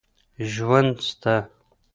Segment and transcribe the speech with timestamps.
[0.51, 1.35] ژوند سته.